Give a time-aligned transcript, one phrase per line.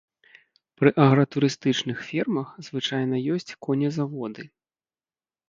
[0.79, 4.49] Пры агратурыстычных фермах звычайна ёсць конезаводы.